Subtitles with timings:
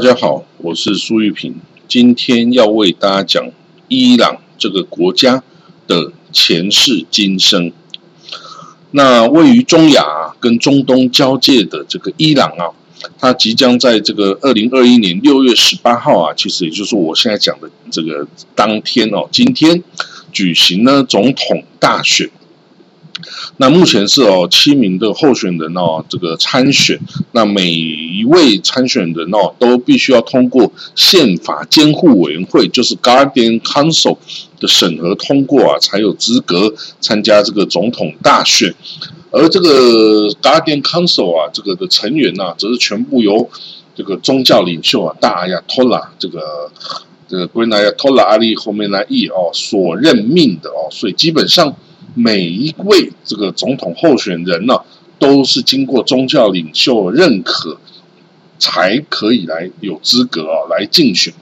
[0.00, 1.54] 大家好，我是苏玉平，
[1.86, 3.50] 今天要为大家讲
[3.88, 5.42] 伊朗这个国家
[5.86, 7.70] 的前世今生。
[8.92, 12.72] 那位于中亚跟中东交界的这个伊朗啊，
[13.18, 19.84] 它即将在这个二零二一年六月十八号啊，其实也就是我现在讲的这个当天哦，今天
[20.32, 22.30] 举行呢总统大选。
[23.60, 26.98] 那目前是哦七名的候选人哦这个参选，
[27.32, 34.16] 那每一位参选人哦都必须要通过宪法监护委员会，就是 Guardian Council
[34.58, 38.74] 的审核通过啊，才有资格参加这个总统大选。
[39.30, 43.50] 而这个 Guardian Council 啊，这个的成员呢，则是全部由
[43.94, 46.40] 这个宗教领袖啊大阿亚托拉这个
[47.28, 51.76] 这个 Grand Ayatollah Ali Khamenei 哦所任命的哦，所以基本上。
[52.14, 54.80] 每一位这个总统候选人呢，
[55.18, 57.78] 都是经过宗教领袖认可，
[58.58, 61.32] 才可以来有资格啊来竞选。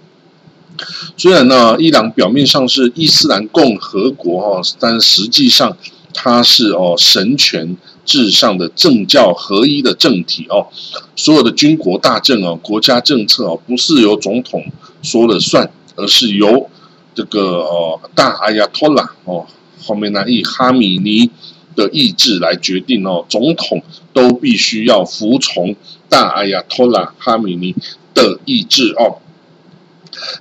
[1.17, 5.77] 虽然呢，伊朗表面上是伊斯兰共和国哦，但实际上
[6.15, 10.69] 它是哦神权至上的政教合一的政体哦。
[11.17, 14.65] 所有的军国大政哦，国家政策哦，不是由总统
[15.03, 16.71] 说了算，而是由
[17.15, 19.45] 这个哦大阿亚托拉哦。
[19.83, 21.31] 后面呢，以哈米尼
[21.75, 25.77] 的意志来决定哦，总统都必须要服从
[26.09, 27.75] 大阿亚托拉哈米尼
[28.15, 29.19] 的意志哦。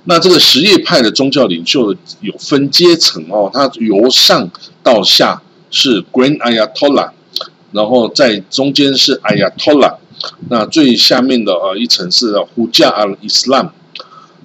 [0.04, 4.50] 那这个什叶派的宗教领袖有分阶层哦，他由上
[4.82, 5.40] 到下
[5.70, 7.10] 是 Grand Ayatollah，
[7.72, 9.98] 然后在中间是 Ayatollah，
[10.48, 13.70] 那最下面的呃一层是 Huja al Islam。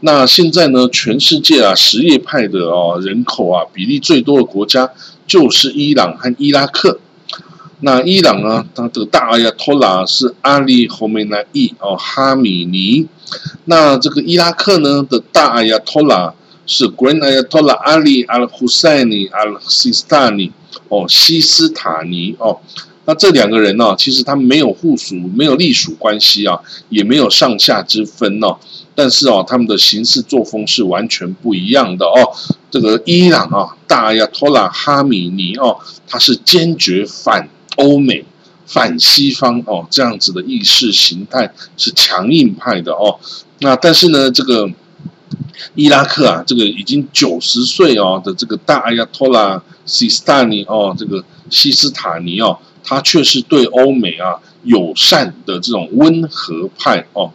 [0.06, 0.86] 那现在呢？
[0.90, 4.92] 全世界啊，什叶派的哦人口啊比例最多的国家
[5.26, 7.00] 就是伊朗和伊拉克。
[7.80, 13.08] 那伊朗呢，它这个大阿亚托拉是阿里侯梅奈伊哦哈米尼。
[13.64, 16.34] 那这个伊拉克呢的大阿亚托拉
[16.68, 20.52] 是 Grand Ayatollah Ali Al Husseini Al Sistani
[20.90, 22.60] 哦西斯塔尼哦。
[23.06, 26.60] 那这两个人呢，其实他们没有附属，没有隶属关系啊，
[26.90, 28.58] 也没有上下之分哦。
[28.96, 32.32] 但是哦，他们的行事作风是完全不一样的哦。
[32.72, 35.78] 这个伊朗啊，大亚托拉哈米尼哦，
[36.08, 38.24] 他是坚决反欧美、
[38.66, 43.20] 反西方哦，这样子的意识形态是强硬派的哦。
[43.60, 44.70] 那但是呢，这个
[45.76, 57.32] 伊拉克啊，这个已经九十岁哦的这个大阿亚托拉西斯塔尼哦，这个西斯塔尼哦，他却是对欧美啊友善的这种温和派哦。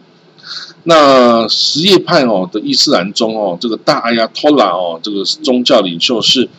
[0.83, 6.49] 那什叶派哦的伊斯兰中哦，这个大阿亚托拉哦，这个宗教领袖是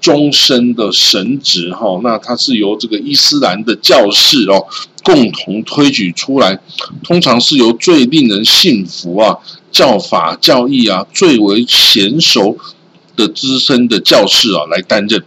[0.00, 2.00] 终身的神职哈。
[2.02, 4.66] 那他是由这个伊斯兰的教士哦
[5.02, 6.58] 共同推举出来，
[7.02, 9.36] 通常是由最令人信服啊、
[9.70, 12.56] 教法教义啊最为娴熟
[13.16, 15.22] 的资深的教士啊来担任。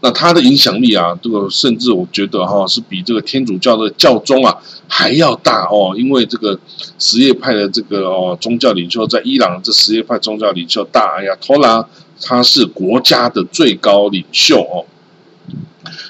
[0.00, 5.92] 那他的影响力啊，这个甚至我觉得哈，是比这个天主教的教宗啊还要大哦。
[5.96, 6.56] 因为这个
[7.00, 11.84] 什叶派的这个哦宗教领袖，在伊朗这什叶派宗教领袖大哎呀托拉，
[12.22, 14.86] 他是国家的最高领袖哦。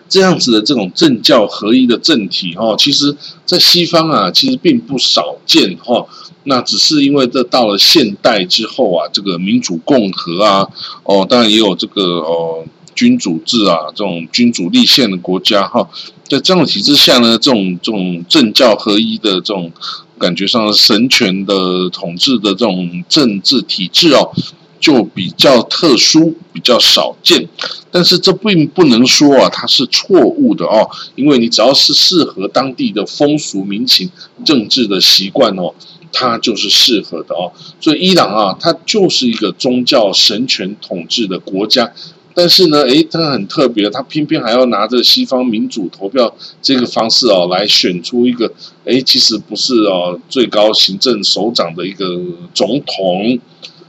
[0.07, 3.17] 这样子的这种政教合一的政体哦，其实
[3.47, 6.07] 在西方啊，其实并不少见哈。
[6.45, 10.69] 那只是因为这到了现代之后啊，这个民主共和啊，
[11.05, 12.67] 哦，当然也有这个哦。
[12.99, 15.89] 君主制啊，这种君主立宪的国家哈，
[16.29, 19.71] 在这样的体制下呢，这种这种政教合一的这种
[20.19, 24.33] 感觉上神权的统治的这种政治体制哦，
[24.81, 27.49] 就比较特殊，比较少见。
[27.93, 34.11] 但是这并不能说啊，它是错误的哦，因为你只要是适合当地的风俗民情、
[34.45, 35.73] 政治的习惯哦，
[36.13, 37.53] 它就是适合的哦。
[37.81, 41.93] 所以伊朗啊，它就是一个宗教神权统治的国家。
[42.35, 46.33] 但是呢，诶，他很特别，他偏偏还要拿着西方民主投票
[46.63, 48.53] 这个方式哦，来选出一个，
[48.85, 52.07] 诶，其实不是哦，最高行政首长的一个
[52.55, 53.41] 总统。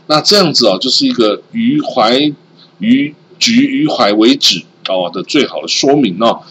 [0.07, 2.19] 那这样子哦，就是一个于怀
[2.79, 6.41] 于局于怀为止哦的最好的说明哦。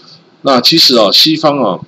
[0.43, 1.81] 那其实哦，西方啊，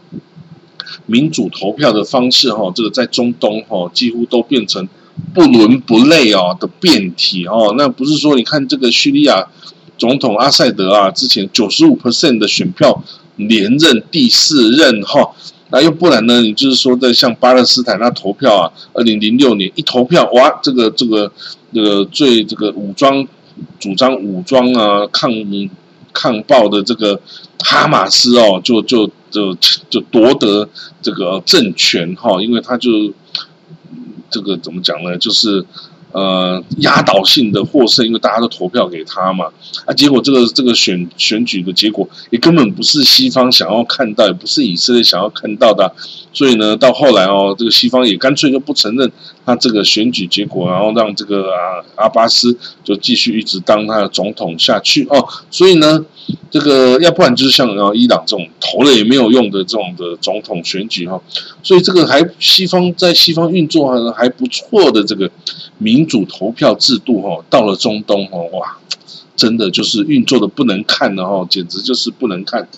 [1.07, 4.89] 民主投票的方式哈，这个在中东哈，几乎都变成
[5.33, 7.73] 不伦不类哦的变体哦。
[7.79, 9.47] 那不是说你看这个叙利亚。
[10.01, 13.05] 总统阿塞德啊，之前九十五 percent 的选票
[13.37, 15.31] 连任第四任哈，
[15.71, 16.41] 那又不然呢？
[16.41, 21.31] 你就是说在像巴勒斯坦那投票啊，二零零六年一投票，哇，这个这个
[21.75, 23.29] 这个最这个武装
[23.79, 25.31] 主张武装啊抗
[26.15, 27.21] 抗暴的这个
[27.59, 29.55] 哈马斯哦，就就就
[29.91, 30.67] 就夺得
[31.03, 32.91] 这个政权哈，因为他就
[34.31, 35.19] 这个怎么讲呢？
[35.19, 35.67] 就是。
[36.13, 39.47] 呃，压倒性的获胜，因为大家都投票给他嘛，
[39.85, 45.95] 啊，结果这个这个选选举的结果也根本不是西方想要看到，也不是以色列想要看到的，
[46.33, 49.11] 所以呢，到后来哦，这个西方也干脆就不承认
[49.45, 56.05] 他这个选举结果，然后让这个啊阿巴斯就继续一直当他的总统下去哦，所以呢，
[56.51, 61.21] 这个要不然就是像啊伊朗这种投了也没有用的这种的总统选举哈，
[61.63, 65.31] 所以这个还西方在西方运作还还不错的这个。
[65.83, 68.77] 民主投票制度，哈，到了中东，哈，哇，
[69.35, 72.69] 真的就是运作的不能看的，哈，简直就是不能看。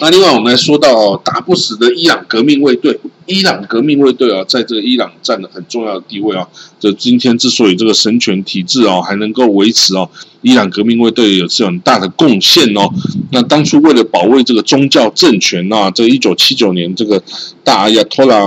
[0.00, 6.46] 那另外，我们来说到哦打不死的伊朗革命卫队，伊朗革命卫队啊，在这个伊朗占了很重要的地位啊。
[6.78, 10.08] 这今天之所以这个神权体制哦还能够维持哦，
[10.42, 12.88] 伊朗革命卫队有是很大的贡献哦。
[13.32, 17.20] 那当初为了保卫这个宗教政权啊，这一九七九年这个
[17.64, 18.38] 大阿亚托拉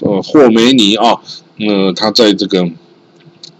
[0.00, 1.16] 呃霍梅尼啊。
[1.56, 2.68] 那他在这个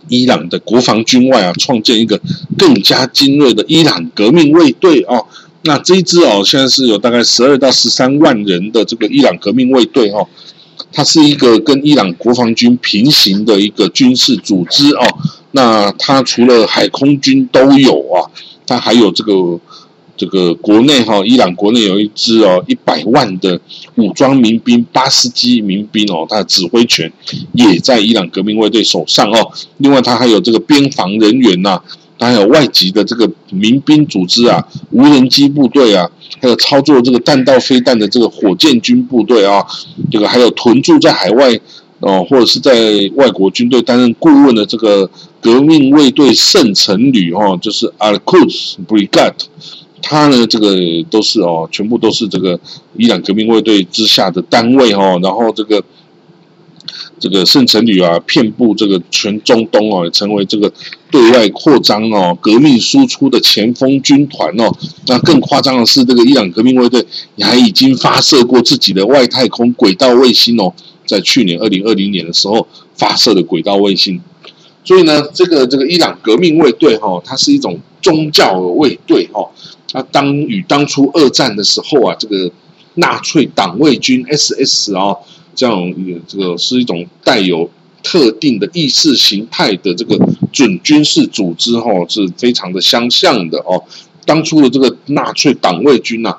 [0.09, 2.21] 伊朗的国防军外啊，创建一个
[2.59, 5.25] 更加精锐的伊朗革命卫队哦。
[5.65, 10.29] 那这一支哦，现在是有大概十二到十三万人的这个伊朗革命卫队哦。
[10.93, 15.03] 它是一个跟伊朗国防军平行的一个军事组织哦。
[15.53, 18.31] 那它除了海空军都有啊，
[18.67, 19.61] 它还有这个。
[20.17, 23.61] 这个国内哈，伊朗国内有一支哦，一百万的
[23.97, 27.13] 武装民兵巴斯基民兵哦，他的指挥权
[27.53, 29.51] 也在伊朗革命卫队手上哦。
[29.79, 31.83] 另外，他还有这个边防人员呐，
[32.19, 39.65] 还有外籍的这个民兵组织啊，无人机部队啊，还有操作这个弹道飞弹的这个火箭军部队啊，
[40.11, 41.59] 这个还有屯驻在海外
[42.01, 49.33] 哦，或者是在外国军队担任顾问的这个革命卫队圣城旅哦，就是 Al Quds Brigade。
[50.07, 50.77] 他呢，这个
[51.09, 52.61] 都是哦，全部都是这个
[52.97, 55.83] 伊朗革命卫队之下的单位哦，然后这个
[57.25, 60.71] 这个圣城旅啊，遍布这个全中东哦，成为这个
[61.11, 64.71] 对外扩张哦，革命输出的前锋军团哦。
[65.07, 67.03] 那更夸张的是，这个伊朗革命卫队
[67.39, 70.71] 还已经发射过自己的外太空轨道卫星哦，
[71.07, 74.21] 在去年二零二零年的时候发射的轨道卫星。
[74.85, 79.49] 所以呢，这个这个伊朗革命卫队哈，它是一种宗教卫队哈。
[79.95, 82.53] 那当与当初二战的时候啊，这个
[82.97, 85.17] 纳粹党卫军 SS 啊，
[85.55, 85.95] 这样
[86.27, 87.71] 这个是一种带有
[88.03, 90.19] 特定的意识形态的这个
[90.53, 93.83] 准军事组织哈，是非常的相像的哦。
[94.27, 96.37] 当初的这个纳粹党卫军呐，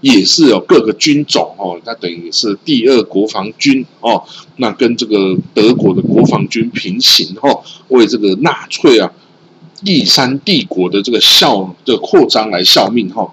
[0.00, 4.24] 也是有各个军种哦，它等于是第二国防军哦，
[4.56, 9.12] 那跟这个德国的国防军平行哈，为这个纳粹啊。
[9.84, 13.32] 第三帝国的这个效的扩张来效命哈，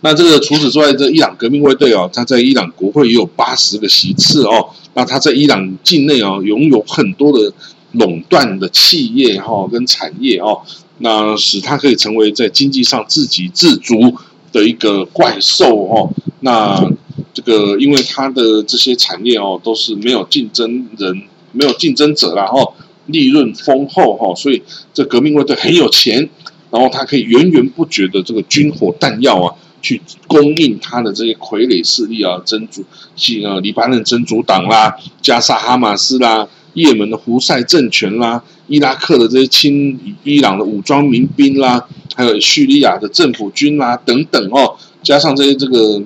[0.00, 7.52] 那这个除此之外，这伊朗革命卫队哦，他在伊朗国会也有八十个席次哦，那他在伊朗境内哦，拥有很多的
[7.92, 10.60] 垄断的企业哈跟产业哦，
[10.98, 14.14] 那使他可以成为在经济上自给自足
[14.52, 16.90] 的一个怪兽哦，那
[17.32, 22.72] 这个因为他的这些产业哦，都是没有竞争人，没有竞争者了哈。
[23.08, 24.62] 利润丰厚哈，所以
[24.94, 26.26] 这革命卫队很有钱，
[26.74, 46.02] 然后他可以源源不绝的这个军火弹药啊，去供应他的这些傀儡势力啊，真主即呃黎巴嫩真主党啦，加沙哈马斯啦，也门的胡塞政权啦，伊拉克的这些亲伊朗的武装民兵啦，还有叙利亚的政府军啦等等哦，加上这些这个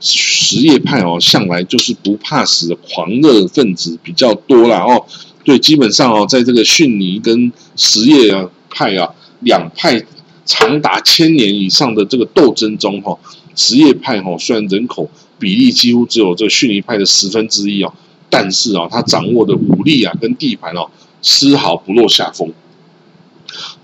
[0.00, 5.06] 什叶派哦，向来就是不怕死的狂热分子比较多啦哦。
[5.44, 8.34] 对，基本上哦，在这个逊尼跟什叶
[8.68, 9.08] 派啊
[9.40, 10.02] 两派
[10.44, 13.16] 长达千年以上的这个斗争中哈，
[13.54, 17.92] 什叶派哈虽然人口比例几乎只有这个逊尼派的十分之一哦，
[18.28, 20.90] 但是啊，他掌握的武力啊跟地盘哦，
[21.22, 22.52] 丝毫不落下风。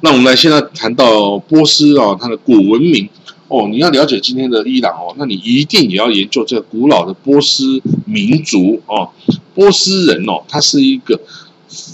[0.01, 3.09] 那我们来现在谈到波斯啊，它的古文明
[3.49, 9.11] 哦，你要了解今天的伊朗哦，那你一定也要研究这个古老的波斯民族哦，
[9.55, 11.21] 波斯人哦，他是一个。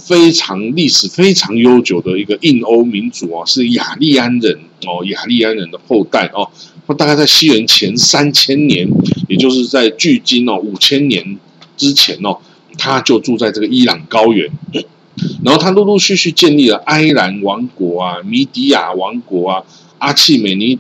[0.05, 6.51] 非常历史非常悠久的一个印欧民族哦，是雅利安人哦，雅利安人的后代哦。
[6.87, 8.89] 那大概在西元前三千年，
[9.29, 11.39] 也就是在距今哦五千年
[11.77, 12.39] 之前哦，
[12.77, 14.51] 他就住在这个伊朗高原。
[15.45, 19.63] 然后他陆陆续续建立了埃兰王国啊、米底亚王国啊、
[19.99, 20.79] 阿契美尼、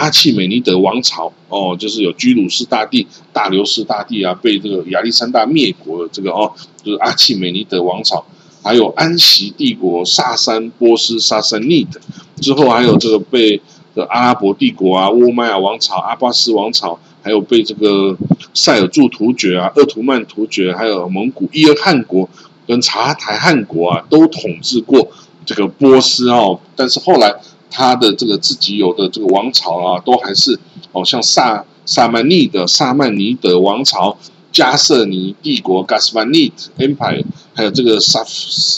[0.00, 6.50] 阿契美尼德王朝哦，就是有居鲁士大帝、大流士大帝啊，被这个亚历山大灭国的这个哦，
[6.82, 8.24] 就是阿契美尼德王朝，
[8.62, 12.00] 还有安息帝国、萨珊波斯、萨珊尼德
[12.40, 13.60] 之后，还有这个被
[13.94, 18.16] 的阿拉伯帝国啊、乌麦亚王朝、阿巴斯王朝，还有被这个
[18.54, 22.26] 塞尔柱突厥啊、鄂图曼突厥，还有蒙古伊尔汗国
[22.66, 25.06] 跟察台汗国啊，都统治过
[25.44, 27.34] 这个波斯哦，但是后来。
[27.70, 30.58] 他的这个自己有的这个王朝啊，都还是
[30.92, 34.18] 哦，像萨萨曼尼的萨曼尼德王朝、
[34.52, 37.24] 加瑟尼帝国 （Gasvanid Empire），
[37.54, 38.24] 还有这个萨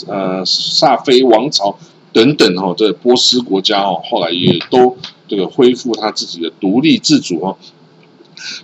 [0.07, 1.77] 呃萨菲王朝
[2.11, 4.95] 等等哦，这波斯国家哦，后来也都
[5.27, 7.57] 这个恢复他自己的独立自主哦。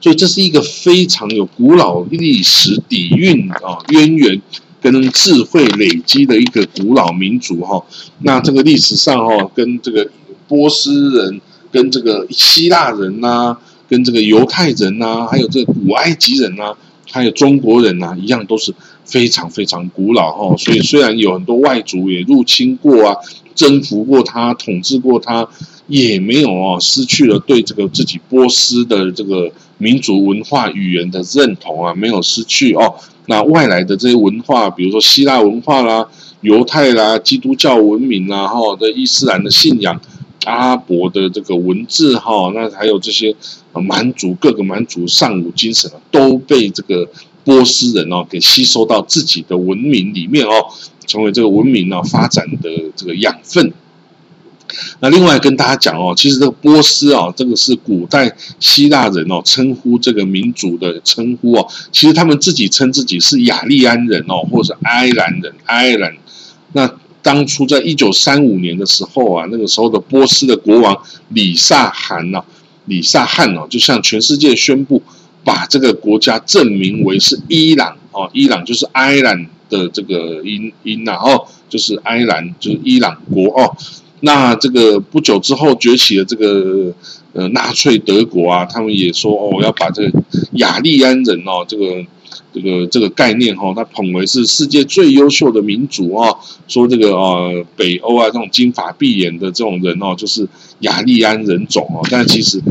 [0.01, 4.41] 所以这是一个非常有古老历史底蕴啊渊源。
[4.81, 7.83] 跟智慧累积的一个古老民族哈，
[8.19, 10.09] 那这个历史上哈，跟这个
[10.49, 11.39] 波斯人、
[11.71, 13.55] 跟这个希腊人呐，
[13.87, 16.75] 跟这个犹太人呐，还有这个古埃及人呐，
[17.09, 18.73] 还有中国人呐，一样都是
[19.05, 20.57] 非常非常古老哈。
[20.57, 23.15] 所以虽然有很多外族也入侵过啊，
[23.55, 25.47] 征服过他，统治过他，
[25.87, 32.95] 也没有哦，失去了对这个自己波斯的这个民族文化语言的认同啊，没有失去哦。
[33.27, 36.07] 那外来的这些文化，比如说希腊文化啦、
[36.41, 39.99] 犹太啦、基督教文明啦，哈，这伊斯兰的信仰、
[40.45, 43.35] 阿拉伯的这个文字，哈，那还有这些
[43.73, 47.09] 蛮族各个蛮族尚武精神啊，都被这个
[47.43, 50.51] 波斯人哦给吸收到自己的文明里面哦，
[51.05, 53.73] 成为这个文明呢发展的这个养分。
[54.99, 61.67] 那另外跟大家讲哦，其实这个波斯啊，这个是古代希腊人哦称呼这个民族的称呼哦。
[61.91, 66.15] 其实他们自己称自己是雅利安人哦，或者是埃兰人，埃兰。
[66.73, 70.97] 那当初在一九三五年的时候啊，那个时候的波斯的国王
[71.29, 72.43] 里萨汗呐，
[72.85, 75.01] 里萨汗哦，就向全世界宣布，
[75.43, 83.75] 把这个国家证明为是伊朗哦，伊朗就是埃兰的这个音音呐哦，就是埃兰，就是伊朗国哦。
[84.21, 86.93] 那这个不久之后崛起的这个
[87.33, 90.23] 呃纳粹德国啊，他们也说哦要把这个
[90.53, 91.85] 雅利安人哦这个
[92.53, 100.47] 这个这个概念哈，他捧为是世界最优秀的民族哦，说这个呃北欧啊这种金发碧眼的这种人哦，就是
[100.79, 102.61] 雅利安人种哦，但其实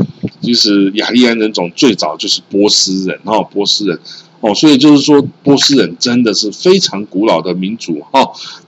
[0.41, 3.99] 其实雅利安人种最早就是波斯人哦，波斯人。
[4.41, 8.25] 哦，所以就是说，波斯人真的是非常古老的民族哈。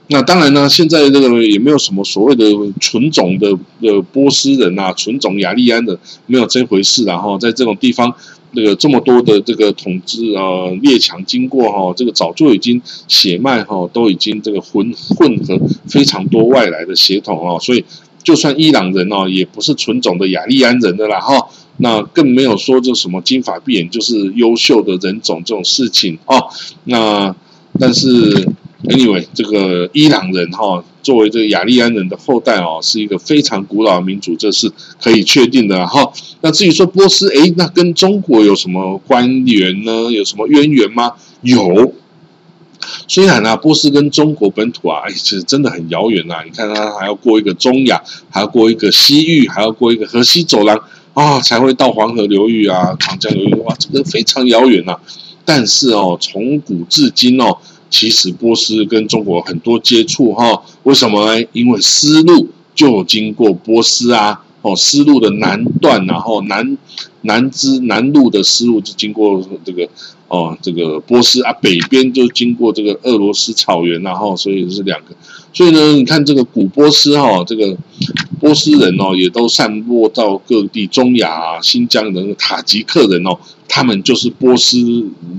[0.08, 2.44] 那当然呢，现在这个也没有什么所谓的
[2.78, 7.04] 纯种的呃波斯人啊，纯种雅利安的没有这回事。
[7.04, 8.14] 然后在这种地方，
[8.52, 17.84] 那个这么多的这个统治啊列强经过哈，这个早就已经血脉哈都已经这个混混合非常多外来的血统啊，所以
[18.22, 21.48] 就算伊朗人哦，也不是纯种的雅利安人的啦哈。
[21.78, 26.48] 那更没有说这什么金发碧眼就是优秀的人种这种事情哦。
[26.84, 27.34] 那
[27.80, 28.46] 但是
[28.92, 34.70] ，anyway，这个伊朗人哈，作为这个雅利安人的后代哦，是一个非常古老的民族，这是
[35.00, 36.12] 可以确定的哈。
[36.40, 40.10] 那至于说波斯，哎，那跟中国有什么关联呢？
[40.10, 41.12] 有什么渊源吗？
[41.42, 41.94] 有。
[43.06, 46.36] 虽然呢，波斯跟中国本土啊，哎，其实真的很遥远呐。
[46.44, 50.80] 你看，它还要过一个中亚，还要过一个西域，还要过一个河西走廊。
[51.14, 54.96] 啊，才会到黄河流域啊，长江流域哇，这个非常遥远呐。
[55.44, 57.58] 但是哦，从古至今哦，
[57.92, 60.64] 其实波斯跟中国很多接触哈。
[60.82, 61.46] 为什么呢？
[61.52, 64.44] 因为丝路就经过波斯啊。
[64.62, 66.78] 哦，丝路的南段，然后南
[67.22, 69.88] 南支南路的丝路就经过这个
[70.28, 75.16] 哦，这个波斯啊，北边就经过这个俄罗斯草原，然后所以是两个。
[75.52, 77.76] 所以呢，你看这个古波斯哈，这个
[78.42, 84.78] 波斯人哦，也都散落到各地，中亚啊、新疆的塔吉克人哦，他们就是波斯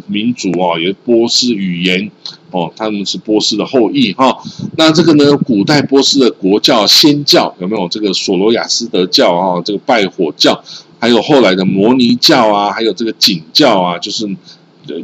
[0.08, 2.10] 民族哦，也波斯语言
[2.52, 4.38] 哦，他们是波斯的后裔哈。
[4.78, 9.62] 那这个呢，古代波斯的国教先教有没有这个索罗亚斯德教啊？
[9.66, 10.64] 这个拜火教，
[10.98, 14.26] 还有后来的摩尼教啊，还有这个景教啊，就是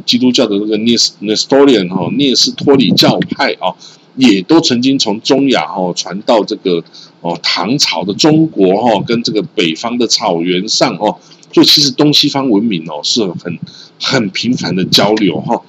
[0.06, 3.76] 基督教的这个涅斯涅斯托利安哈涅斯托里教派啊。
[4.16, 6.82] 也都曾经从中亚哦传到这个
[7.20, 11.18] 哦唐朝的中国哈，跟这个北方的草原上哦，
[11.52, 13.58] 所以其实东西方文明哦是很
[14.00, 15.62] 很频繁的交流哈。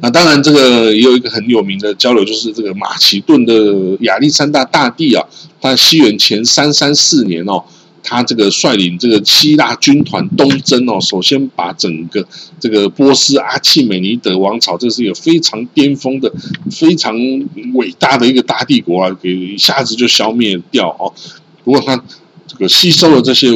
[0.00, 5.26] 那当然，这个也有一个很有名的交流，就是这个马其顿的亚历山大大帝啊，
[5.60, 7.62] 他西元前三三四年哦。
[8.08, 12.24] 他这个率领这个希腊军团东征哦，首先把整个
[12.60, 16.32] 这个波斯阿契美尼德王朝，这是一个非常巅峰的、
[16.70, 17.16] 非常
[17.74, 21.12] 伟大的一个大帝国啊，给一下子就消灭掉哦。
[21.64, 22.00] 不过他
[22.46, 23.50] 这个吸收了这些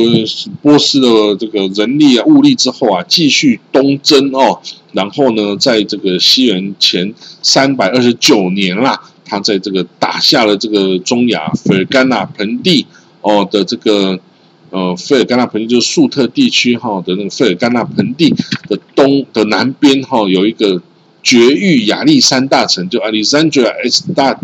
[0.60, 4.60] 波斯的这个人力啊、物力之后啊，继续东征哦。
[4.92, 12.84] 然后呢，在这个西元前三百二十九年啦，他在这个打下了这个中亚费尔干纳盆地
[13.20, 14.18] 哦的这个
[14.70, 18.34] 呃费尔干纳盆地，就是粟特地区哈的那个费尔干纳盆地
[18.68, 20.82] 的东的南边哈有一个。
[21.22, 24.38] 绝域亚历山大城就 Alexandra Estad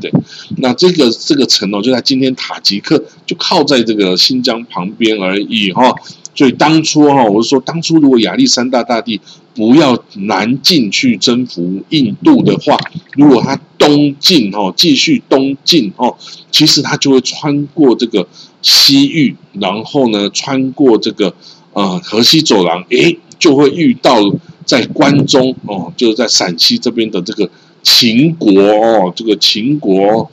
[0.58, 5.94] 那这个这个城哦，就在今天塔吉克，就靠在这个新疆旁边而已哈。
[6.34, 9.18] 所以当初哈，我是说，当初如果亚历山大大帝
[9.54, 12.76] 不要南进去征服印度的话，
[13.14, 16.14] 如果他东进哦，继续东进哦，
[16.50, 18.28] 其实他就会穿过这个
[18.66, 21.32] 西域，然后呢，穿过这个
[21.72, 24.18] 呃河西走廊，诶，就会遇到。
[24.66, 27.48] 在关中哦，就是在陕西这边的这个
[27.84, 30.28] 秦国哦，这个秦国，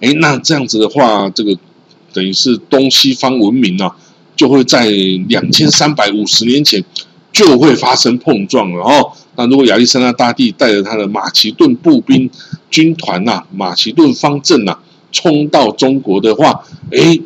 [0.00, 1.56] 哎，那这样子的话，这个
[2.12, 3.94] 等于是东西方文明啊，
[4.34, 4.90] 就会在
[5.28, 6.84] 两千三百五十年前
[7.32, 9.12] 就会发生碰撞了哦。
[9.36, 12.28] 那如果亚历山大大帝带着他的马其顿步兵
[12.68, 14.76] 军团呐，马其顿方阵呐，
[15.14, 17.18] 冲到中国的话，哎。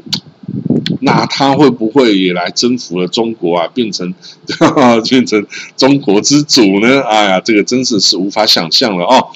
[1.01, 3.69] 那他会不会也来征服了中国啊？
[3.69, 4.13] 变成
[5.09, 7.03] 变成中国之主呢？
[7.03, 9.29] 哎呀，这个真是是无法想象了哦。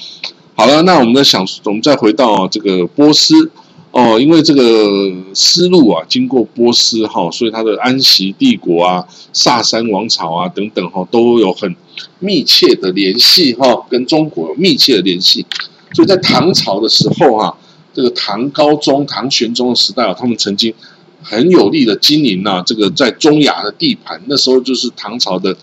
[0.55, 3.51] 好了，那我们再想，我们再回到这个波斯
[3.91, 11.73] 哦，因为这个丝路啊，经过波斯哈，所以它的安息帝国啊、萨珊王朝啊等等哈，都有很
[12.19, 15.45] 密切的联系哈，跟中国有密切的联系。
[15.93, 17.55] 所以在唐朝的时候哈，
[17.93, 20.73] 这个唐高宗、唐玄宗的时代啊，他们曾经。
[21.25, 25.55] 很有力的经营呐，这个在中亚的地盘，那时候就是唐朝的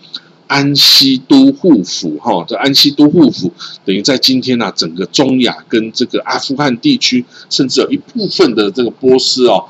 [0.47, 2.43] 安西都护府哈。
[2.47, 3.53] 这安西都护府
[3.85, 9.65] 等于在今天呐，整个中亚跟这个阿富汗地区，甚至有一部分的这个波斯哦，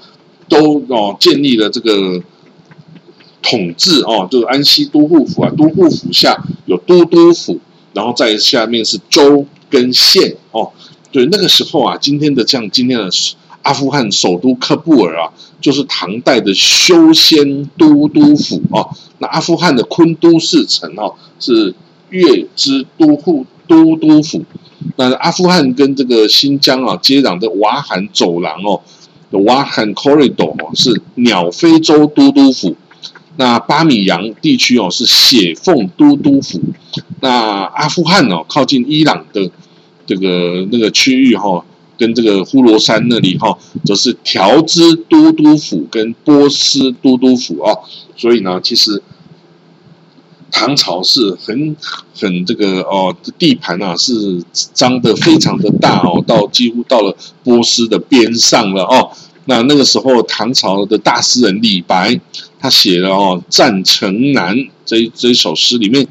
[0.48, 2.24] 都哦建立了这个
[3.42, 5.52] 统治哦，就是安西都护府啊。
[5.58, 7.60] 都护府下有都督府，
[7.92, 10.72] 然后在下面是州跟县哦。
[11.12, 13.10] 对，那个时候啊，今天的像今天的
[13.62, 15.32] 阿富汗首都喀布尔啊。
[15.62, 21.76] 就是唐代的修仙都督府哦，那阿富汗的昆都市城哦是
[22.10, 24.44] 月之都护都督府，
[24.96, 28.82] 那阿富汗跟这个新疆啊接壤的瓦罕走廊哦，
[29.46, 32.76] 瓦罕 corridor 哦是鸟非洲都督府，
[33.38, 36.60] 那巴米扬地区哦是血凤都督府，
[37.20, 39.52] 那阿富汗哦靠近伊朗的
[40.06, 41.64] 这个那个区域哈。
[41.98, 47.78] 跟这个呼罗珊那里哈，则是条支都督府跟波斯都督府啊，
[48.18, 49.04] 所以呢，其实
[50.50, 51.76] 唐朝是很
[52.16, 59.12] 很这个哦地盘啊，是张的非常的大哦，到几乎到了波斯的边上了哦。
[59.46, 62.20] 那那个时候，唐朝的大诗人李白，
[62.60, 66.08] 他写了哦《战城南》这这首诗里面，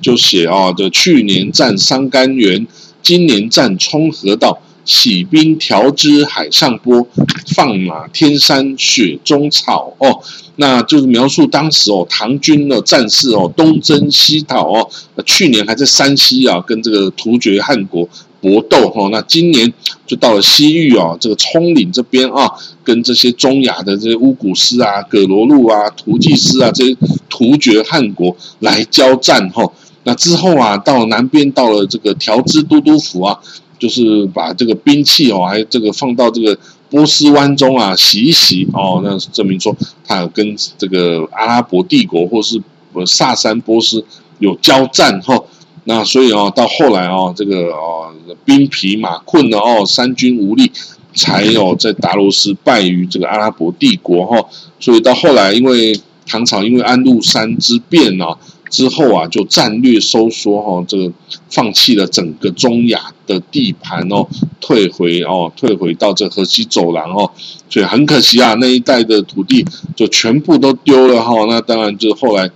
[0.00, 2.64] 就写哦的去年战桑干源，
[3.02, 4.62] 今年战冲河道。
[4.84, 7.06] 起兵调之海上波，
[7.54, 10.20] 放马天山雪中草哦，
[10.56, 14.90] 那就是描述当时哦唐军的战士哦东征西讨哦，
[15.24, 18.08] 去年还在山西啊跟这个突厥汗国
[18.40, 19.72] 搏斗哈，那今年
[20.04, 22.50] 就到了西域啊这个葱岭这边啊，
[22.82, 26.96] 跟这些中亚的这些乌古斯啊、葛罗路啊、图济斯啊这些
[27.30, 29.62] 突厥汗国来交战哈，
[30.04, 33.38] 那之后啊到南边到了这个条支都督府啊。
[33.78, 36.56] 就是把这个兵器哦，还这个放到这个
[36.88, 42.62] 波斯湾中啊，洗一洗哦，那证明说他有跟这个阿拉伯帝国或是
[43.04, 44.04] 萨珊波斯
[44.38, 45.36] 有交战哈。
[45.82, 50.70] 那所以哦，到后来哦，这个哦兵疲马困了哦，三军无力，
[51.16, 54.48] 才有在达罗斯败于这个阿拉伯帝国哈。
[54.78, 58.38] 所以到后来，因为唐朝因为安禄山之变啊。
[58.72, 61.12] 之后啊，就战略收缩哈，这个
[61.50, 64.26] 放弃了整个中亚的地盘哦，
[64.62, 67.30] 退回哦，退回到这河西走廊哦，
[67.68, 69.62] 所以很可惜啊，那一带的土地
[69.94, 71.44] 就全部都丢了哈。
[71.46, 72.50] 那当然就后来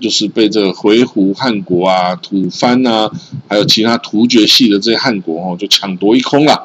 [0.00, 3.08] 就是被这个回鹘汗国啊、吐蕃啊，
[3.48, 6.64] 还有其他突厥系的这些汗国哦，就抢夺一空了。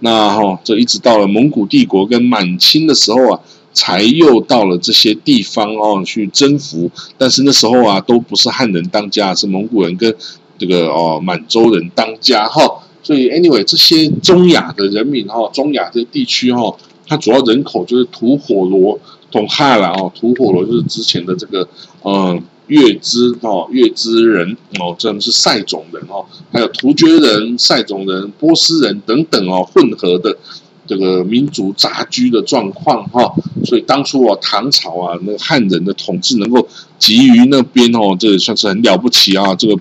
[0.00, 3.40] 那哈，这一直到了蒙古帝国跟满清的时候啊。
[3.72, 6.90] 才又到了这些地方哦，去征服。
[7.16, 10.14] 但是那时候啊，都不是汉人当家，是蒙古人跟
[10.58, 12.62] 这个哦满洲人当家哈。
[13.02, 18.98] 所以，anyway，这些中亚的人民哈，中亚这地区哈，它主要人口就是吐火罗
[19.30, 21.66] 同哈啦哦，吐火罗就是之前的这个
[22.04, 30.38] 嗯月支哦，月支人哦，这是塞种人哦，还有突厥人、塞种人、波斯人等等哦，混合的。
[30.86, 36.66] 这个民族杂居的状况哈，所以当初啊，唐朝啊，那个汉人的统治能够
[36.98, 39.54] 集于那边哦，这也算是很了不起啊。
[39.54, 39.80] 这个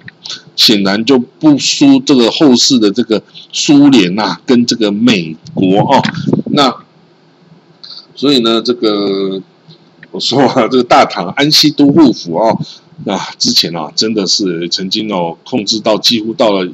[0.55, 6.01] 显然就不输这个后世的这个苏联呐，跟这个美国哦。
[6.51, 6.73] 那
[8.15, 9.41] 所以呢，这个
[10.11, 12.59] 我说啊，这个大唐安西都护府哦，
[13.07, 16.69] 啊，之前啊，真的是曾经哦，控制到几乎到了。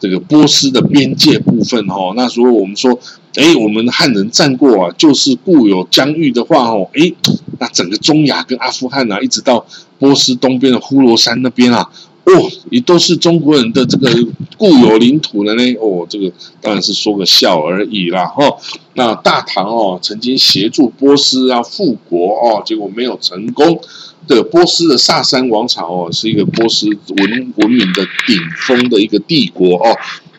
[0.00, 2.98] 这个波斯的边界部分哈，那如果我们说，
[3.36, 7.12] 哎，我们汉人战过啊，就是固有疆域的话哦，哎，
[7.58, 9.66] 那整个中亚跟阿富汗啊，一直到
[9.98, 11.90] 波斯东边的呼罗珊那边啊，
[12.24, 12.32] 哦，
[12.70, 14.08] 也都是中国人的这个
[14.56, 15.74] 固有领土了呢。
[15.80, 18.56] 哦，这个当然是说个笑而已啦哈。
[18.94, 23.80] 那大唐哦，曾经协助波斯啊复国哦，结果没有成功。
[24.26, 29.94] 的波斯的萨珊王朝哦，是一个波斯文文明的顶峰的一个帝国哦。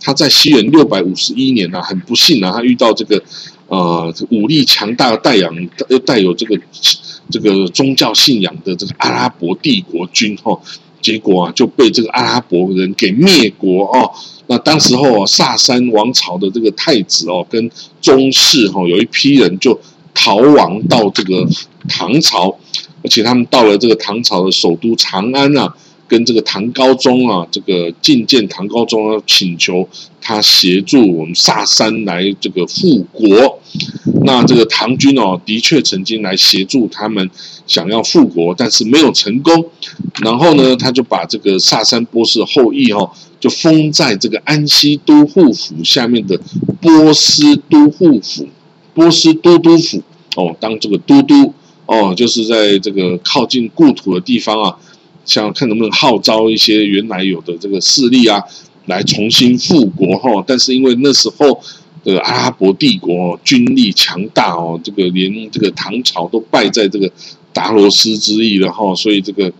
[0.05, 3.19] 他在西元六百五十一年呢，很不幸啊，他遇到这个
[3.67, 5.51] 呃武力强大的带养
[5.89, 6.55] 又带有这个
[7.31, 10.61] 这个宗教信仰的这个阿拉伯帝国军哦，
[11.01, 14.11] 结果啊就被这个阿拉伯人给灭国哦。
[14.45, 19.81] 那当时候萨珊王朝的这个太子哦，跟宗室哈有一批人就
[20.13, 21.47] 逃亡到这个
[21.89, 22.55] 唐朝。
[23.01, 25.75] 而且他们到了这个唐朝的首都长安啊，
[26.07, 29.87] 跟这个唐高宗啊，这个觐见唐高宗啊，请求
[30.21, 33.59] 他协助我们萨珊来这个复国。
[34.23, 37.29] 那这个唐军哦，的确曾经来协助他们
[37.67, 39.69] 想要复国，但是没有成功。
[40.23, 46.39] 然后呢，他就把这个萨珊波斯后裔哦，就封在这个安西都护府下面的
[46.81, 48.47] 波斯都护府、
[48.93, 50.01] 波斯都督府
[50.35, 51.53] 哦，当这个都督。
[51.87, 54.75] 哦，就是在这个靠近故土的地方啊，
[55.25, 58.41] 想看能不能号召一些原来有的这个势力啊，
[58.85, 60.43] 来重新复国哈。
[60.47, 61.59] 但是因为那时候
[62.03, 67.11] 的阿拉伯帝国军力强大哦，这个连这个唐朝都败在这个
[67.51, 69.51] 达罗斯之役了哈，所以这个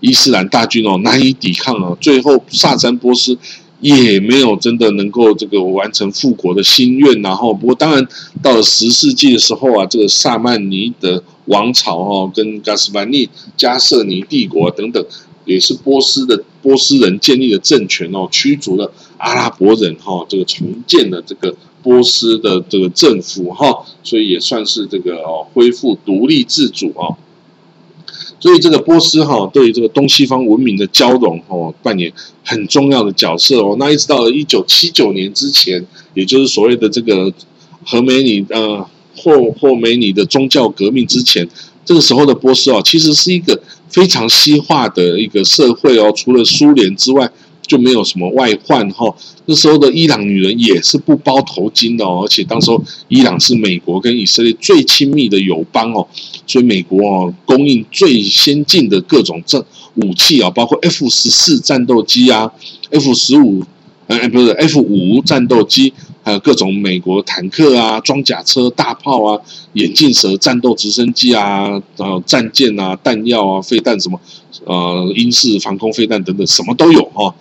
[0.00, 1.96] 伊斯兰大军哦难以抵抗啊。
[2.00, 3.36] 最后萨珊波斯。
[3.80, 8.06] 也没有真的能够这个完成复国的心愿，然后不过当然
[8.42, 15.04] 到了十世纪的时候啊，这个萨曼尼的王朝哦，跟加斯班尼加瑟尼帝国等等，
[15.44, 27.12] 也是波斯的波斯人建立的政权哦，驱逐了阿拉伯人哈，这个重建了这个波斯的这个政府哈，所以也算是这个哦恢复独立自主啊。
[28.38, 32.12] 所以这个波斯哈对于这个东西方文明的交融哦扮演
[32.44, 33.76] 很重要的角色哦。
[33.78, 37.32] 那一直到了一九七九年之前，也就是所谓的这个
[37.84, 41.48] 荷美尼呃霍霍美尼的宗教革命之前，
[41.84, 47.30] 这个时候的波斯哦其实是一个非常西化的一个社会哦，除了苏联之外。
[47.66, 49.14] 就没有什么外患哈。
[49.46, 56.06] 那时候的伊朗女人也是不包头巾的哦，而且当时候伊朗是美国跟以色列最亲密的友邦哦，
[56.46, 59.62] 所以美国哦供应最先进的各种战
[59.94, 62.50] 武器啊，包括 F 十四战斗机啊
[62.90, 63.64] ，F 十五
[64.06, 65.92] 呃不是 F 五战斗机。
[66.26, 69.40] 还有各种美国坦克啊、装甲车、大炮啊、
[69.74, 74.20] 眼镜蛇战斗直升机啊、然后战舰啊、弹药啊、飞弹什么，
[74.64, 77.32] 呃，英式防空飞弹等等，什么都有哈。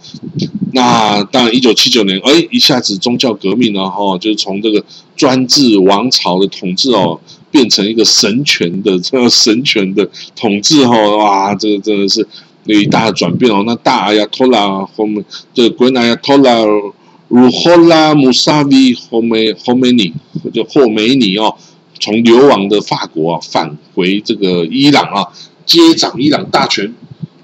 [0.73, 7.19] 那当然，一九七九年，哎，一下子宗教革命了哈，就是从这个专制王朝的统治哦，
[7.49, 12.27] 变成一个神权的 这个神权的统治哈，哇，这个真的是
[12.65, 13.63] 有一大转变哦。
[13.65, 16.63] 那大阿亚托拉后面，这个 Grand 阿亚托拉。
[17.27, 20.13] 如霍拉姆萨维霍梅霍梅尼，
[20.53, 21.55] 就霍梅尼哦，
[21.99, 25.27] 从流亡的法国啊返回这个伊朗啊，
[25.65, 26.93] 接掌伊朗大权，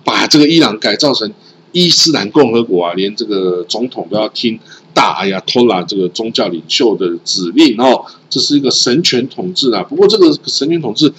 [0.04, 1.34] 把这个伊朗改造成
[1.72, 4.60] 伊斯兰共和国啊，连这个总统都要听
[4.94, 9.82] 大阿亚托拉这个宗教领袖的指令哦，这是一个神权统治啊。
[9.82, 11.12] 不过这个神权统治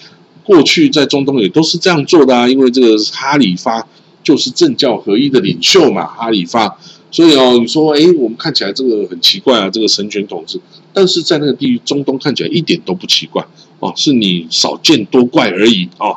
[0.45, 3.85] 过去在中东也都是这样做的啊，因为这个哈里发
[4.23, 6.79] 就是政教合一的领袖嘛，哈里发。
[7.13, 10.59] 所以哦，你说，哎，我们看起来这个很奇怪啊，这个神权统治，
[10.95, 13.47] 但是在那个地域中东看起来一点都不奇怪
[13.81, 16.17] 哦，是你少见多怪而已哦。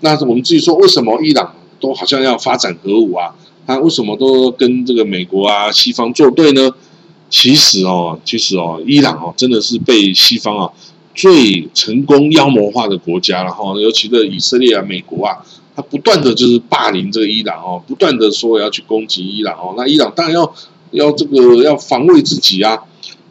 [0.00, 3.34] 那我们至于说，为什么伊朗都好像要发展核武啊？
[3.66, 6.70] 他为什么都跟这个美国啊、西方作对呢？
[7.28, 10.72] 其实哦，其实哦，伊朗哦，真的是被西方啊
[11.14, 15.36] 最成功妖魔化的国家了哈，尤其的以色列啊、美国啊。
[15.80, 20.52] 他不断的就是霸凌这个伊朗哦，不断的说要去攻击伊朗哦，那伊朗当然要
[20.90, 22.78] 要这个要防卫自己啊，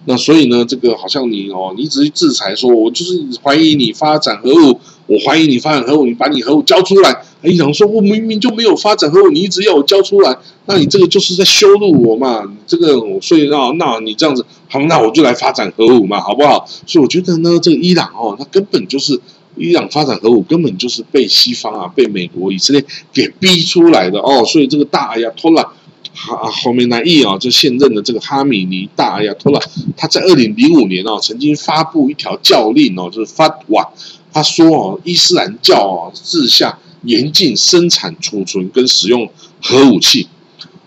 [0.06, 7.22] 那所以呢，这个好像你哦，你只是制裁说，我就是怀疑你发展核武，我怀疑你发展核武，你把你核武交出来。
[7.42, 12.44] 伊朗说，我明明就没有发展核武，你一直要我交出来，那你这个就是在羞辱我嘛？
[12.68, 16.66] 这个，所以那那你这样子，好，那我就来发展核武嘛，好不好？
[16.86, 19.22] 所以我觉得呢，这个伊朗哦，它根本就是
[19.56, 24.44] 伊朗发展核武，根本就是被西方啊，被美国、以色列给逼出来的哦。
[24.46, 25.74] 所以这个大阿亚，托拉。
[26.12, 29.62] 哈后面那一啊，就现任的这个哈米尼大阿亚托拉，
[29.96, 33.88] 他在二零零五年哦，曾经发布一条教令哦，就是发瓦，
[34.34, 39.30] 他说哦，伊斯兰教哦，治下严禁生产、储存跟使用
[39.62, 40.28] 核武器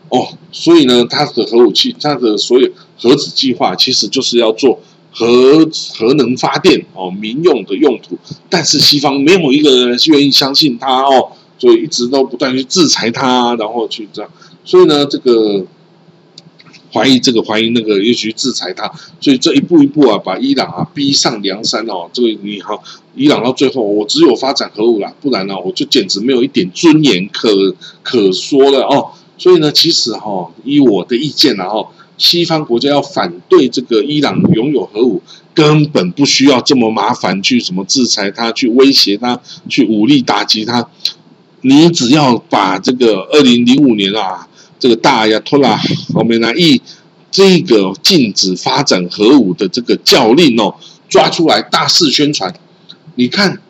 [0.09, 4.81] 哦，所以呢，他的核武器，他的所有核子计划，其实就是要做
[5.13, 14.31] 核核能发电哦，民用的用途，但是西方没有一个人愿意相信他哦，所以一直都不断去制裁他，然后去这样。
[14.65, 15.67] 所以呢，这个
[16.93, 22.09] 怀疑这个怀疑那个，又去制裁他，所以这一步一步啊，把伊朗啊逼上梁山哦。
[22.13, 22.83] 这个你好，
[23.15, 27.51] 伊朗到最后，我只有发展核武了，不然呢，我就简直没有一点尊严可
[28.03, 29.11] 可说了哦。
[29.39, 35.23] 所以呢，其实哈，以我的意见呢，哈，西方国家要反对这个伊朗拥有核武，
[35.55, 40.89] 根本不需要这么麻烦去什么制裁他，去威胁他，去武力打击他。
[41.63, 44.49] 你只要把这个二零零五年啊。
[44.79, 45.81] 这个大亚托拉
[46.13, 46.83] 后面那，一
[47.31, 50.75] 这个禁止发展核武的这个教令哦，
[51.09, 52.53] 抓出来大肆宣传。
[53.15, 53.63] 你看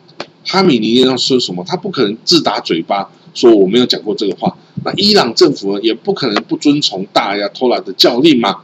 [0.46, 1.62] 哈米尼要说什么？
[1.68, 4.56] 他不可能自打嘴巴说我没有讲过这个话。
[4.84, 8.56] 那伊朗政府也不可能不遵从大亚托拉的教令嘛。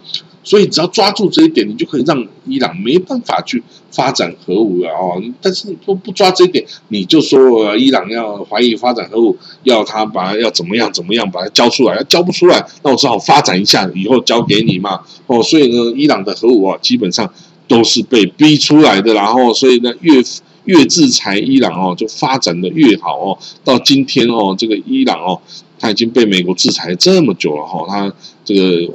[0.44, 5.22] 所以只要抓住这一点，你就可以让伊朗没办法去发展核武了哦。
[5.42, 15.00] 但是你不不抓这一点，你就说伊朗要怀疑发展核武，要他把要怎么样怎么样把它交出来，要交不出来，那我只好发展一下，以后交给你嘛。
[15.26, 17.30] 哦，所以呢，伊朗的核武啊，基本上
[17.66, 19.12] 都是被逼出来的。
[19.12, 20.22] 然后，所以呢，越
[20.68, 23.38] 越制裁伊朗哦，就发展的越好哦。
[23.64, 25.40] 到今天哦，这个伊朗哦，
[25.80, 28.12] 他已经被美国制裁这么久了哈，他
[28.44, 28.92] 这个。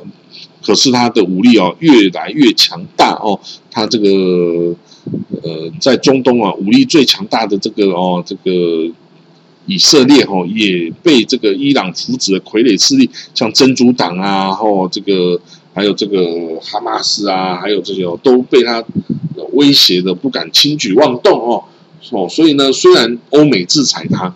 [0.66, 3.38] 可是他的武力哦越来越强大哦，
[3.70, 4.74] 他这个
[5.42, 8.90] 呃在中东啊武力最强大的这个哦这个
[9.66, 15.38] 以色列哦也被这个伊朗扶植的傀儡势力，像真主党啊，哦这个
[15.74, 16.18] 还有这个
[16.62, 18.84] 哈马斯啊，还有这些哦都被他
[19.54, 21.64] 威胁的不敢轻举妄动哦
[22.12, 24.34] 哦，所以呢虽然欧美制裁他。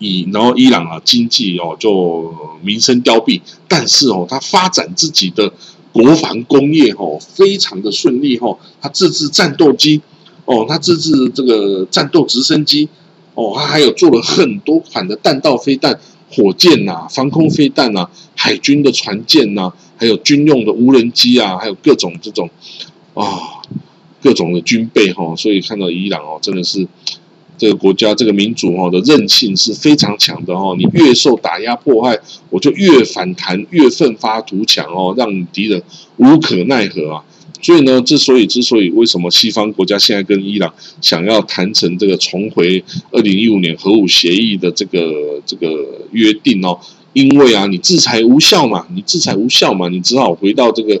[0.00, 5.52] 以然后伊朗啊经济哦就民生凋敝，但是哦他发展自己的
[5.90, 10.00] 国防工业哦非常的顺利哦，他自制战斗机
[10.44, 12.88] 哦，他自制这个战斗直升机
[13.34, 15.98] 哦，他还有做了很多款的弹道飞弹、
[16.30, 22.48] 火箭呐、防空飞弹呐、海军的船舰呐，还有军用的无人机啊，还有各种这种
[23.14, 23.26] 啊
[24.22, 26.86] 各种的军备哈，所以看到伊朗哦真的是。
[27.60, 32.16] 这个国家这个民主哦的韧性是非常强的哦，你越受打压迫害，
[32.50, 35.82] 我就越反弹，越奋发图强哦，让敌人
[36.18, 37.24] 无可奈何啊！
[37.60, 42.80] 所以呢，之所以之所以为什么西方国家现在跟伊朗想要谈成这个重回
[43.10, 45.68] 二零一五年核武协议的这个这个
[46.12, 46.78] 约定哦，
[47.12, 51.00] 因为啊，你制裁无效嘛，你制裁无效嘛，你只好回到这个。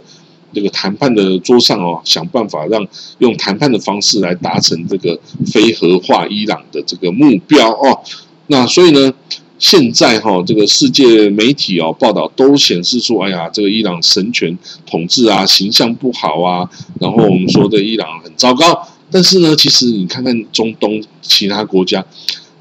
[0.50, 2.84] 这个谈判的桌上哦，想办法让
[3.18, 5.20] 用谈判的方式来达成这个
[5.52, 8.00] 非核化伊朗的这个目标哦。
[8.46, 9.12] 那所以呢，
[9.58, 16.68] 现在哈这个世界媒体哦报道都显示出，哎呀，这个伊朗神权统治啊，形象不好啊。
[16.98, 22.02] 然后我们说的伊朗很糟糕，但是呢，其实你看看中东其他国家，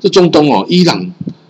[0.01, 1.10] 这中东哦，伊朗。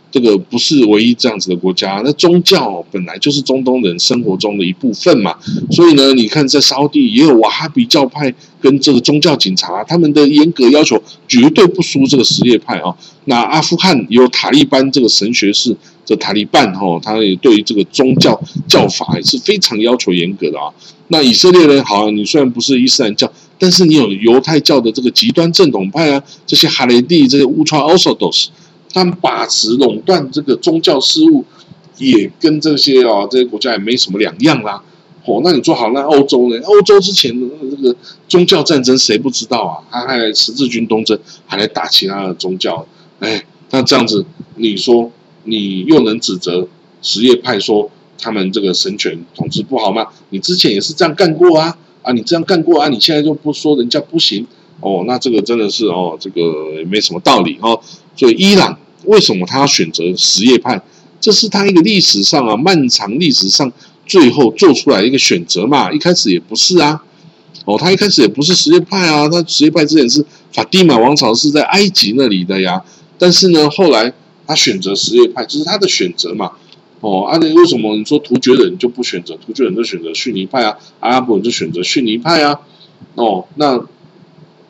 [0.09, 5.35] 这个不是唯一这样子的国家，那宗教本来就是中东人生活中的一部分嘛，
[5.69, 12.95] 所以呢，你看在沙地也有瓦哈比教派跟这个宗教警察，他们的严格要求绝对不输这个什叶派啊。
[13.25, 20.71] 那阿富汗有塔利班这个神学士，这塔利班哈，他也对于这个宗教教法也是非常要求严格的啊。
[21.09, 28.49] 那以色列人好，你虽然不是伊斯兰教，但是你有犹太教的这个极端正统派啊，这些哈雷蒂这些乌川奥索多斯。
[28.93, 31.43] 他们把持垄断这个宗教事务，
[31.97, 34.81] 也跟这些哦这些国家也没什么两样啦。
[35.25, 36.57] 哦，那你说好，那欧洲呢？
[36.63, 37.93] 欧洲之前的这个
[38.29, 39.83] 宗教战争谁不知道啊？
[39.91, 42.87] 他还十字军东征，还来打其他的宗教。
[43.19, 45.11] 哎，那这样子，你说
[45.43, 46.65] 你又能指责
[47.01, 50.07] 什叶派说他们这个神权统治不好吗？
[50.29, 51.77] 你之前也是这样干过啊！
[52.03, 52.87] 啊，你这样干过啊！
[52.87, 54.47] 你现在就不说人家不行？
[54.79, 56.41] 哦，那这个真的是哦，这个
[56.77, 57.81] 也没什么道理哦。
[58.17, 58.77] 所以伊朗。
[59.05, 60.81] 为什么他要选择什叶派？
[61.21, 63.71] 这是他一个历史上啊，漫长历史上
[64.05, 65.89] 最后做出来一个选择嘛。
[65.93, 67.01] 一开始也不是啊，
[67.63, 72.83] 哦，他一开始也不是什叶派啊，他什叶派之前是法蒂玛王朝是在埃及那里的呀。
[73.17, 74.11] 但是呢，后来
[74.45, 76.51] 他选择什叶派，这是他的选择嘛。
[76.99, 80.75] 哦，阿那为什么你说突厥人就不选择突厥人就选择逊尼派啊？
[80.99, 82.59] 阿拉伯人就选择逊尼派啊？
[83.15, 83.81] 哦，那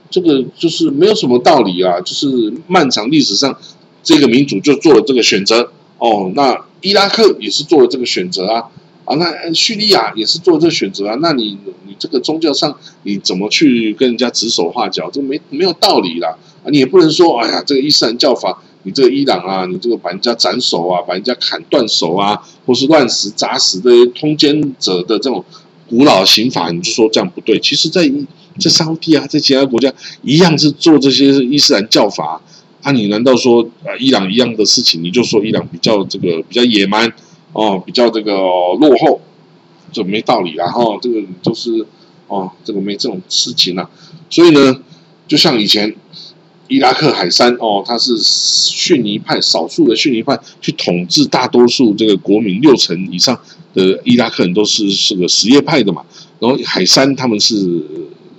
[0.10, 3.58] 这个就是没有什么道理啊，就是漫长历史上
[4.04, 5.72] 这个民族就做了这个选择。
[6.00, 8.64] 哦，那伊拉克也是做了这个选择啊，
[9.06, 11.18] 啊，那叙利亚也是做这个选择啊。
[11.22, 15.10] 那你你这个宗教上你怎么去跟人家指手画脚？
[15.12, 16.38] 这没没有道理啦。
[16.64, 18.62] 啊，你也不能说，哎呀，这个伊斯兰教法。
[18.84, 25.44] 你这个伊朗啊，你这个把人家斩首啊，把人家砍断手啊，或是乱石、砸死这些通奸者的这种
[25.90, 27.60] 古老刑法，你就说这样不对？
[27.60, 28.10] 其实，在
[28.60, 32.42] 在沙地啊，在其他国家一样是做这些伊斯兰教法
[32.82, 32.92] 啊。
[32.92, 37.12] 你难道说啊，伊朗一样的事情，你就说伊朗比较这个比较野蛮
[37.54, 39.22] 哦，比较这个落后，
[39.92, 40.68] 这没道理啊！
[40.70, 41.86] 哈，这个就是
[42.28, 43.90] 哦，这个没这种事情啊。
[44.30, 44.82] 所以呢，
[45.28, 45.96] 就像以前。
[46.70, 53.40] 伊拉克海山哦，他是逊尼派少数的逊尼派去统治大多数这个国民六成以上
[53.74, 56.04] 的伊拉克人都是是个什叶派的嘛，
[56.40, 57.56] 然后海山他们是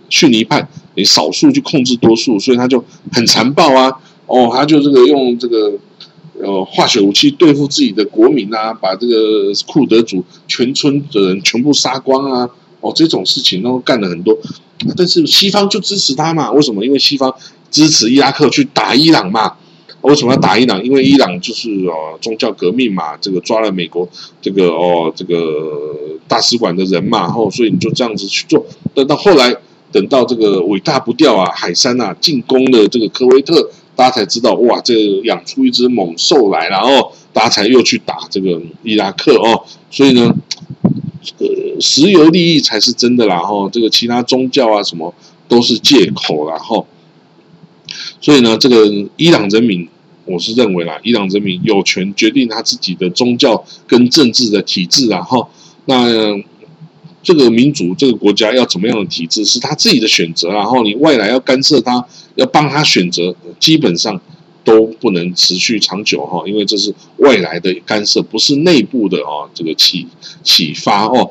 [0.09, 3.93] 逊尼派，你少数去控制多数，所以他就很残暴啊，
[4.27, 5.73] 哦，他就这个用这个
[6.41, 12.49] 呃化学武器对付自己的国民啊，把这个库德族全村的人全部杀光啊，
[12.81, 14.37] 哦，这种事情都干了很多，
[14.97, 16.51] 但是西方就支持他嘛？
[16.53, 16.85] 为什么？
[16.85, 17.35] 因为西方。
[17.71, 19.53] 支持伊拉克去打伊朗嘛？
[20.01, 20.83] 为什么要打伊朗？
[20.83, 24.09] 因为伊朗就是哦宗教革命嘛，这个抓了美国
[24.41, 25.37] 这个哦这个
[26.27, 28.65] 大使馆的人嘛，然后所以你就这样子去做。
[28.95, 29.55] 等到后来，
[29.91, 39.65] 等到这个伟大不掉啊，海山啊进攻了这个科威特，大家才知道哇，这养出一只猛兽来了哦，大家才又去打这个伊拉克哦。
[39.91, 40.35] 所以呢，
[41.23, 45.15] 这个石油利益才是真的啦，哈，这个其他宗教啊什么
[45.49, 46.85] 都是借口啦，哈。
[48.21, 49.89] 所以呢，这个伊朗人民，
[50.27, 55.49] 我是认为啦，伊朗人民有权决定他自己的宗教跟政治的体制然后。
[55.91, 56.07] 那
[57.23, 62.05] 这个民主这个国家要怎么样的体制，是他自己的选择，然后你外来要干涉他，
[62.37, 64.21] 要帮他选择，基本上
[64.65, 70.07] 都不能持续长久哈，因为这是外来的干涉，不是内部的啊，这个启
[70.43, 71.31] 启发哦。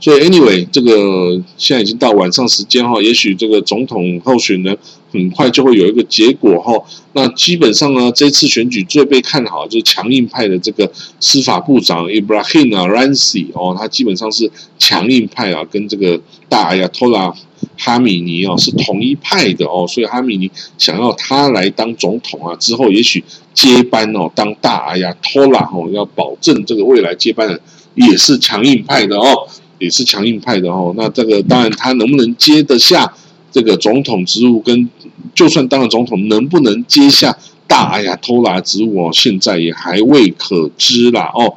[0.00, 4.76] 所以，anyway，这个现在已经到晚上时间哈，也许这个总统候选人
[5.14, 6.72] 很快就会有一个结果哈。
[7.12, 17.32] 那基本上呢，这次选举最被看好就是强硬派的这个司法部长 Ibrahim Raisi 哦，他基本上是强硬派啊，跟这个大阿亚托拉
[17.78, 23.24] 哈米尼哦是同一派的哦，所以哈米尼想要他来当总统啊，之后也许
[23.54, 27.60] 接班哦，当大阿亚托拉哦，要保证这个未来接班人
[27.94, 29.48] 也是强硬派的哦。
[29.80, 33.12] 也是强硬派的哦，那这个当然他能不能接得下
[33.54, 34.90] 这个总统职务，跟
[35.32, 37.38] 就算当了总统能不能接下
[37.68, 41.54] 大哎呀偷拉职务哦，现在也还未可知啦哦。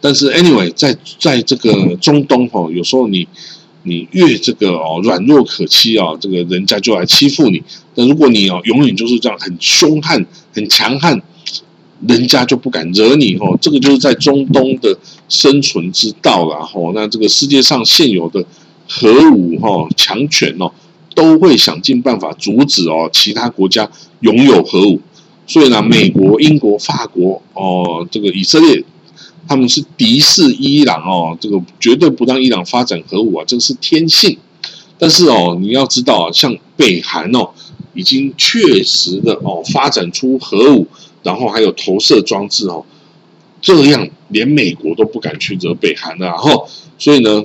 [0.00, 3.28] 但是 anyway，在在这个中东哦，有时候你
[3.84, 7.62] 你越这个哦软弱可欺啊，这个人家就来欺负你。
[7.94, 11.22] 那如果你哦永远就是这样很凶悍、很强悍。
[12.06, 14.96] 人家就不敢惹你哦，这个就是在中东的
[15.28, 16.92] 生存之道了吼。
[16.94, 18.44] 那这个世界上现有的
[18.88, 20.72] 核武哈强权哦，
[21.14, 23.88] 都会想尽办法阻止哦其他国家
[24.20, 25.00] 拥有核武。
[25.46, 28.84] 所以呢，美国、英国、法国哦，这个以色列，
[29.46, 34.38] 他们是敌视伊朗哦，这个绝对不让伊朗发展核武啊，这个是天性。
[34.98, 37.50] 但是哦，你要知道啊，像北韩哦，
[37.94, 40.86] 已经确实的哦发展出核武。
[41.24, 42.86] 然后还有投射装置哦，
[43.60, 47.42] 这样连美国都不敢去惹北韩的，然后所以呢，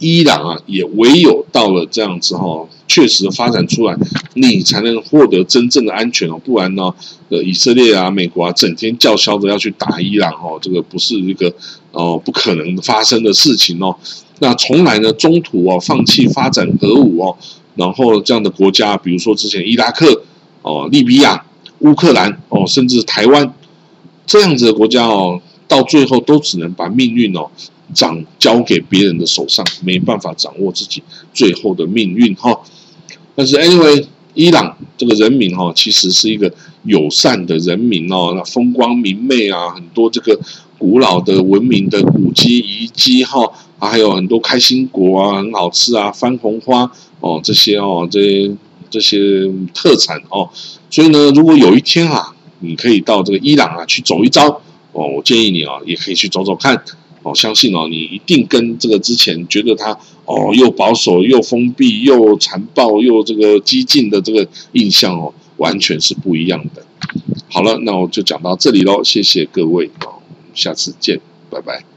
[0.00, 3.96] 伊朗啊也唯有到了这样子哈，确实发展出来，
[4.34, 6.92] 你才能获得真正的安全哦，不然呢，
[7.28, 11.54] 呃，以色列啊、美国啊，整天叫嚣着要去打伊朗哦，这个不是一个
[11.92, 13.94] 哦不可能发生的事情哦。
[14.40, 17.36] 那从来呢，中途哦放弃发展核武哦，
[17.76, 20.22] 然后这样的国家，比如说之前伊拉克
[20.62, 21.44] 哦、利比亚。
[21.80, 23.54] 乌克兰哦，甚至台湾
[24.26, 27.50] 这样子的国家哦，到最后都只能把命运哦
[27.94, 32.60] 掌交给别人的手上，没办法掌握自己最后的命运哈。
[33.34, 36.52] 但是 anyway，伊朗这个人民哈，其实是一个
[36.84, 40.38] 友善的人民哦，那风光明媚啊，很多这个
[40.78, 48.56] 古老的文明的古迹遗迹哈，还有很多开心果啊，很好吃啊，番红花哦，这些哦，这些
[48.88, 49.18] 这些
[49.74, 50.48] 特产哦。
[50.90, 54.46] 所以呢，如果有一天啊，你可以到这个伊朗啊去走一遭
[54.92, 56.82] 哦，我建议你啊，也可以去走走看
[57.22, 66.84] 哦，相信哦，你一定跟这个之前觉得他哦又保守又封闭又残暴又这个激进的这个印象哦，完全是不一样的。
[67.48, 70.22] 好了，那我就讲到这里喽，谢谢各位哦，
[70.54, 71.89] 下次见，拜拜。